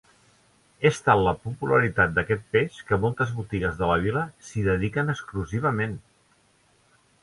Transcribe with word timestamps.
És 0.89 0.95
tal 1.07 1.21
la 1.27 1.33
popularitat 1.43 2.15
d'aquest 2.17 2.49
peix 2.57 2.81
que 2.89 3.01
moltes 3.05 3.37
botigues 3.43 3.79
de 3.85 3.93
la 3.93 4.01
vila 4.09 4.27
s'hi 4.49 4.69
dediquen 4.73 5.19
exclusivament. 5.19 5.99